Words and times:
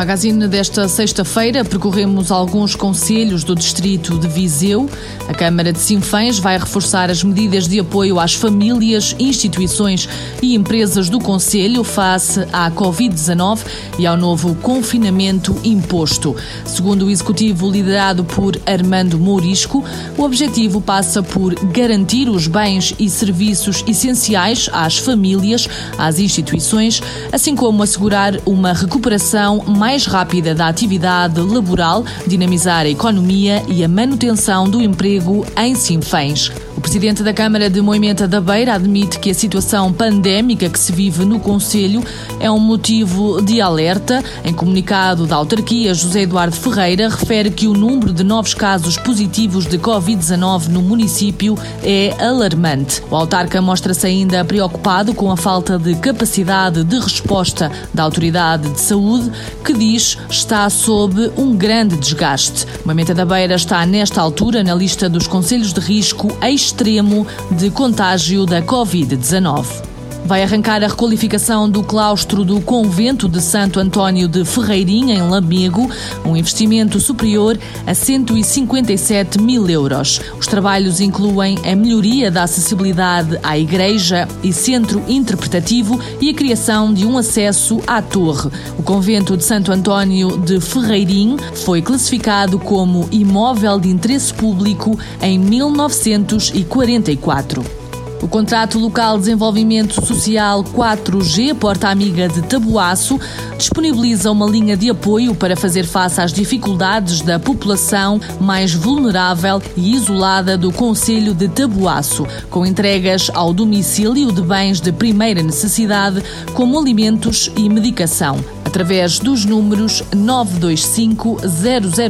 magazine 0.00 0.48
desta 0.48 0.88
sexta-feira 0.88 1.62
percorremos 1.62 2.32
alguns 2.32 2.74
conselhos 2.74 3.44
do 3.44 3.54
distrito 3.54 4.16
de 4.16 4.28
Viseu. 4.28 4.88
A 5.28 5.34
Câmara 5.34 5.74
de 5.74 5.78
Sinfãs 5.78 6.38
vai 6.38 6.56
reforçar 6.56 7.10
as 7.10 7.22
medidas 7.22 7.68
de 7.68 7.78
apoio 7.78 8.18
às 8.18 8.32
famílias, 8.32 9.14
instituições 9.18 10.08
e 10.40 10.54
empresas 10.54 11.10
do 11.10 11.20
conselho 11.20 11.84
face 11.84 12.40
à 12.50 12.70
Covid-19 12.70 13.58
e 13.98 14.06
ao 14.06 14.16
novo 14.16 14.54
confinamento 14.54 15.54
imposto. 15.62 16.34
Segundo 16.64 17.04
o 17.04 17.10
executivo 17.10 17.70
liderado 17.70 18.24
por 18.24 18.58
Armando 18.64 19.18
Mourisco, 19.18 19.84
o 20.16 20.22
objetivo 20.22 20.80
passa 20.80 21.22
por 21.22 21.54
garantir 21.66 22.26
os 22.26 22.46
bens 22.46 22.94
e 22.98 23.10
serviços 23.10 23.84
essenciais 23.86 24.70
às 24.72 24.96
famílias, 24.96 25.68
às 25.98 26.18
instituições, 26.18 27.02
assim 27.30 27.54
como 27.54 27.82
assegurar 27.82 28.32
uma 28.46 28.72
recuperação 28.72 29.62
mais 29.66 29.89
mais 29.90 30.06
rápida 30.06 30.54
da 30.54 30.68
atividade 30.68 31.40
laboral, 31.40 32.04
dinamizar 32.24 32.82
a 32.82 32.88
economia 32.88 33.60
e 33.66 33.82
a 33.82 33.88
manutenção 33.88 34.70
do 34.70 34.80
emprego 34.80 35.44
em 35.56 35.74
Sinfãs. 35.74 36.52
O 36.80 36.82
presidente 36.82 37.22
da 37.22 37.34
Câmara 37.34 37.68
de 37.68 37.82
Moimenta 37.82 38.26
da 38.26 38.40
Beira 38.40 38.72
admite 38.72 39.18
que 39.18 39.28
a 39.28 39.34
situação 39.34 39.92
pandémica 39.92 40.66
que 40.66 40.78
se 40.78 40.90
vive 40.90 41.26
no 41.26 41.38
Conselho 41.38 42.02
é 42.40 42.50
um 42.50 42.58
motivo 42.58 43.42
de 43.42 43.60
alerta. 43.60 44.24
Em 44.42 44.54
comunicado 44.54 45.26
da 45.26 45.36
autarquia, 45.36 45.92
José 45.92 46.22
Eduardo 46.22 46.56
Ferreira 46.56 47.10
refere 47.10 47.50
que 47.50 47.68
o 47.68 47.74
número 47.74 48.14
de 48.14 48.24
novos 48.24 48.54
casos 48.54 48.96
positivos 48.96 49.66
de 49.66 49.78
Covid-19 49.78 50.68
no 50.68 50.80
município 50.80 51.54
é 51.82 52.14
alarmante. 52.18 53.02
O 53.10 53.14
autarca 53.14 53.60
mostra-se 53.60 54.06
ainda 54.06 54.42
preocupado 54.42 55.12
com 55.12 55.30
a 55.30 55.36
falta 55.36 55.78
de 55.78 55.94
capacidade 55.96 56.82
de 56.82 56.98
resposta 56.98 57.70
da 57.92 58.04
Autoridade 58.04 58.70
de 58.70 58.80
Saúde, 58.80 59.30
que 59.62 59.74
diz 59.74 60.16
está 60.30 60.68
sob 60.70 61.30
um 61.36 61.54
grande 61.54 61.98
desgaste. 61.98 62.66
Moimenta 62.86 63.14
da 63.14 63.26
Beira 63.26 63.56
está, 63.56 63.84
nesta 63.84 64.22
altura, 64.22 64.64
na 64.64 64.74
lista 64.74 65.10
dos 65.10 65.26
conselhos 65.26 65.74
de 65.74 65.80
risco 65.80 66.34
extremo 66.42 66.69
extremo 66.70 67.26
de 67.50 67.68
contágio 67.68 68.46
da 68.46 68.62
Covid-19. 68.62 69.89
Vai 70.30 70.44
arrancar 70.44 70.84
a 70.84 70.86
requalificação 70.86 71.68
do 71.68 71.82
claustro 71.82 72.44
do 72.44 72.60
Convento 72.60 73.28
de 73.28 73.42
Santo 73.42 73.80
António 73.80 74.28
de 74.28 74.44
Ferreirinha, 74.44 75.16
em 75.16 75.28
Lamego, 75.28 75.90
um 76.24 76.36
investimento 76.36 77.00
superior 77.00 77.58
a 77.84 77.92
157 77.92 79.42
mil 79.42 79.68
euros. 79.68 80.20
Os 80.38 80.46
trabalhos 80.46 81.00
incluem 81.00 81.58
a 81.68 81.74
melhoria 81.74 82.30
da 82.30 82.44
acessibilidade 82.44 83.40
à 83.42 83.58
igreja 83.58 84.28
e 84.40 84.52
centro 84.52 85.02
interpretativo 85.08 86.00
e 86.20 86.30
a 86.30 86.34
criação 86.34 86.94
de 86.94 87.04
um 87.04 87.18
acesso 87.18 87.80
à 87.84 88.00
torre. 88.00 88.52
O 88.78 88.84
Convento 88.84 89.36
de 89.36 89.42
Santo 89.42 89.72
António 89.72 90.38
de 90.38 90.60
Ferreirim 90.60 91.38
foi 91.64 91.82
classificado 91.82 92.56
como 92.56 93.08
imóvel 93.10 93.80
de 93.80 93.88
interesse 93.88 94.32
público 94.32 94.96
em 95.20 95.40
1944. 95.40 97.79
O 98.22 98.28
contrato 98.28 98.78
local 98.78 99.14
de 99.14 99.24
desenvolvimento 99.24 100.04
social 100.06 100.62
4G 100.62 101.54
Porta 101.54 101.88
Amiga 101.88 102.28
de 102.28 102.42
Tabuaço 102.42 103.18
disponibiliza 103.56 104.30
uma 104.30 104.46
linha 104.46 104.76
de 104.76 104.90
apoio 104.90 105.34
para 105.34 105.56
fazer 105.56 105.84
face 105.84 106.20
às 106.20 106.30
dificuldades 106.30 107.22
da 107.22 107.38
população 107.38 108.20
mais 108.38 108.74
vulnerável 108.74 109.62
e 109.74 109.94
isolada 109.94 110.58
do 110.58 110.70
Conselho 110.70 111.32
de 111.32 111.48
Tabuaço, 111.48 112.26
com 112.50 112.66
entregas 112.66 113.30
ao 113.32 113.54
domicílio 113.54 114.30
de 114.30 114.42
bens 114.42 114.80
de 114.82 114.92
primeira 114.92 115.42
necessidade, 115.42 116.22
como 116.52 116.78
alimentos 116.78 117.50
e 117.56 117.68
medicação 117.70 118.38
através 118.70 119.18
dos 119.18 119.44
números 119.44 120.02
925 120.14 121.38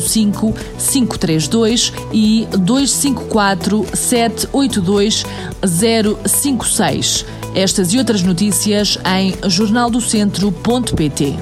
005 0.00 0.54
532 0.78 1.92
e 2.12 2.48
254 2.58 3.86
782 3.94 5.26
056. 5.62 7.26
Estas 7.54 7.92
e 7.92 7.98
outras 7.98 8.22
notícias 8.22 8.98
em 9.04 9.34
jornaldocentro.pt. 9.48 11.36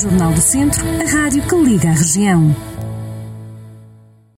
Jornal 0.00 0.32
do 0.32 0.40
Centro, 0.40 0.84
a 1.00 1.10
rádio 1.10 1.42
que 1.42 1.54
liga 1.56 1.90
a 1.90 1.92
região. 1.92 2.71